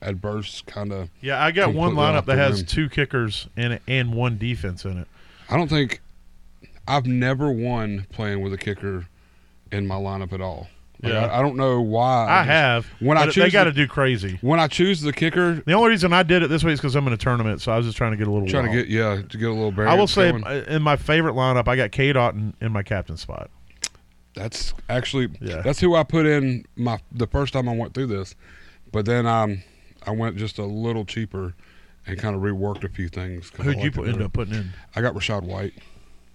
[0.03, 1.11] adverse kind of.
[1.21, 4.99] Yeah, I got one lineup that has two kickers in it and one defense in
[4.99, 5.09] it.
[5.49, 6.01] I don't think
[6.89, 9.07] I've never won playing with a kicker
[9.71, 10.69] in my lineup at all.
[11.03, 11.27] Like, Yeah.
[11.27, 12.27] I, I don't know why.
[12.29, 12.87] I, just- have.
[13.01, 14.39] when I choose they got to do crazy.
[14.43, 16.95] When I choose the kicker, The only reason I did it this week is because
[16.97, 18.47] I'm in a tournament, so I was just trying to get a little.
[18.49, 19.89] trying to get yeah to get a little.
[19.89, 20.45] I will say going.
[20.47, 23.51] uh, in my favorite lineup, I got K Dot in, in my captain spot.
[24.35, 25.63] that's actually Yeah.
[25.63, 28.35] that's who I put in my the first time I went through this,
[28.93, 29.63] but then um
[30.07, 31.55] I went just a little cheaper
[32.07, 33.51] and kind of reworked a few things.
[33.57, 34.71] Who'd you put, end up putting in?
[34.97, 35.75] I got Rachaad White,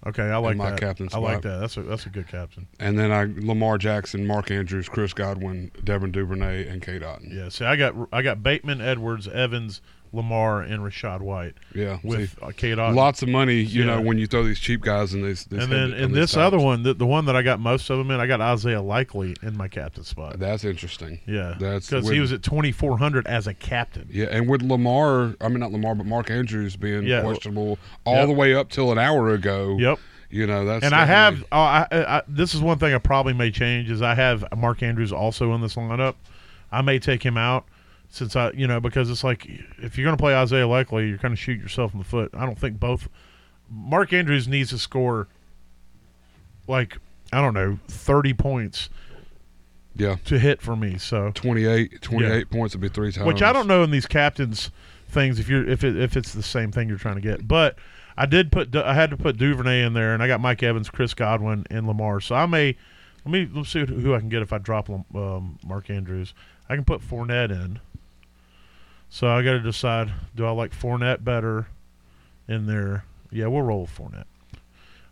[0.06, 0.80] Okay, I like my that.
[0.80, 1.58] captain I like that.
[1.60, 2.68] That's a that's a good captain.
[2.78, 6.98] and then I Lamar Jackson, Mark Andrews, Chris Godwin, Devin Duvernay, and K.
[6.98, 7.30] Dotton.
[7.32, 7.48] Yeah.
[7.48, 9.80] See, I got I got Bateman, Edwards, Evans,
[10.16, 12.94] Lamar, and Rachaad White Yeah, with uh, K Dot.
[12.94, 13.96] lots of money, you Yeah.
[13.96, 15.46] know, when you throw these cheap guys in these.
[15.50, 18.10] And then in this other one, the, the one that I got most of them
[18.10, 20.38] in, I got Isaiah Likely in my captain spot.
[20.38, 21.20] that's interesting.
[21.26, 24.08] Yeah, That's because he was at 2400 as a captain.
[24.10, 27.22] Yeah, and with Lamar, I mean not Lamar, but Mark Andrews being Yeah.
[27.22, 28.26] questionable all Yep.
[28.28, 29.76] the way up till an hour ago.
[29.78, 29.98] Yep.
[30.28, 31.44] You know that's and I have.
[31.52, 34.82] I, I, I, this is one thing I probably may change is I have Mark
[34.82, 36.14] Andrews also in this lineup.
[36.72, 37.64] I may take him out
[38.08, 39.46] since I, you know, because it's like
[39.82, 42.30] if you're going to play Isaiah Likely, you're kind of shoot yourself in the foot.
[42.34, 43.08] I don't think both.
[43.68, 45.28] Mark Andrews needs to score
[46.68, 46.98] like
[47.32, 48.88] I don't know 30 points
[49.94, 50.16] yeah.
[50.26, 50.98] to hit for me.
[50.98, 53.26] So 28, 28 points would be three times.
[53.26, 54.70] which I don't know in these captains
[55.08, 57.46] things if you're if it, if it's the same thing you're trying to get.
[57.46, 57.76] But
[58.16, 60.90] I did put I had to put Duvernay in there, and I got Mike Evans,
[60.90, 62.20] Chris Godwin, and Lamar.
[62.20, 62.76] So I may
[63.24, 66.34] let me let's see who I can get if I drop um, Mark Andrews.
[66.68, 67.80] I can put Fournette in.
[69.08, 71.68] So I got to decide: do I like Fournette better
[72.48, 73.04] in there.
[73.30, 74.24] Yeah, we'll roll with Fournette.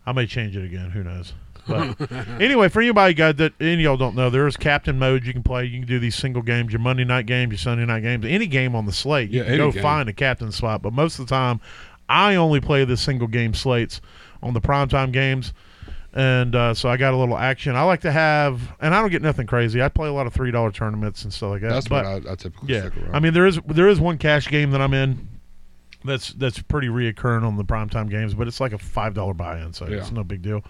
[0.05, 0.91] I may change it again.
[0.91, 1.33] Who knows?
[1.67, 1.99] But
[2.39, 5.33] anyway, for anybody guys that any of y'all don't know, there is captain mode you
[5.33, 5.65] can play.
[5.65, 8.45] You can do these single games, your Monday night games, your Sunday night games, any
[8.45, 9.31] game on the slate.
[9.31, 9.81] You Yeah, can go game.
[9.81, 10.81] find a captain spot.
[10.83, 11.59] But most of the time,
[12.07, 13.99] I only play the single game slates
[14.43, 15.53] on the primetime games.
[16.17, 17.75] And uh, so I got a little action.
[17.75, 19.81] I like to have, and I don't get nothing crazy.
[19.83, 21.69] I play a lot of three dollar tournaments and stuff like that.
[21.69, 23.15] That's but what I, I typically yeah, stick around.
[23.15, 25.27] I mean there is there is one cash game that I'm in.
[26.05, 29.73] That's that's pretty reoccurring on the primetime games, but it's like a five dollar buy-in,
[29.73, 29.97] so Yeah.
[29.97, 30.63] it's no big deal.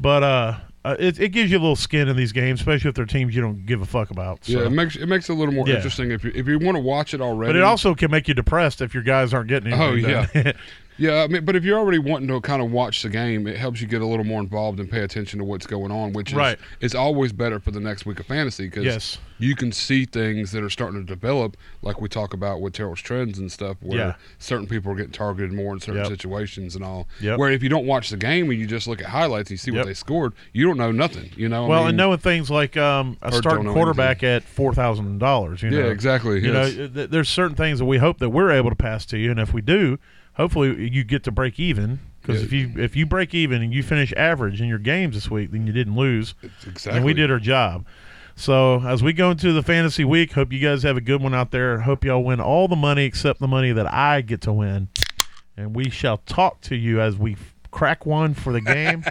[0.00, 2.96] But uh, uh, it it gives you a little skin in these games, especially if
[2.96, 4.44] they're teams you don't give a fuck about.
[4.46, 4.52] So.
[4.58, 5.76] yeah, it makes it makes it a little more Yeah.
[5.76, 7.50] interesting if you if you want to watch it already.
[7.52, 10.04] but it also can make you depressed if your guys aren't getting anything.
[10.14, 10.52] Oh, yeah.
[10.98, 13.56] Yeah, I mean, but if you're already wanting to kind of watch the game, it
[13.56, 16.30] helps you get a little more involved and pay attention to what's going on, which
[16.30, 16.58] is Right.
[16.80, 19.18] is always better for the next week of fantasy because Yes.
[19.38, 23.02] you can see things that are starting to develop, like we talk about with Terrell's
[23.02, 24.14] trends and stuff, where Yeah.
[24.38, 26.08] certain people are getting targeted more in certain Yep.
[26.08, 27.06] situations and all.
[27.20, 27.38] Yep.
[27.38, 29.58] Where if you don't watch the game and you just look at highlights and you
[29.58, 29.80] see Yep.
[29.80, 31.30] what they scored, you don't know nothing.
[31.36, 34.44] You know, I well, mean, and knowing things like um, a starting know quarterback at
[34.44, 35.62] four thousand dollars.
[35.62, 36.40] You yeah, know, exactly.
[36.42, 36.74] you yes.
[36.74, 39.30] know, th- there's certain things that we hope that we're able to pass to you,
[39.30, 39.98] and if we do,
[40.36, 42.00] hopefully you get to break even.
[42.22, 42.46] Because Yeah.
[42.46, 45.52] if you if you break even and you finish average in your games this week,
[45.52, 46.34] then you didn't lose,
[46.66, 46.92] exactly.
[46.96, 47.86] and we did our job.
[48.34, 51.34] So as we go into the fantasy week, hope you guys have a good one
[51.34, 51.80] out there.
[51.80, 54.88] Hope y'all win all the money except the money that I get to win,
[55.56, 57.36] and we shall talk to you as we
[57.70, 59.04] crack one for the game.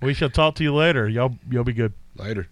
[0.02, 1.08] we shall talk to you later.
[1.08, 1.92] Y'all y'all be good.
[2.16, 2.48] Later.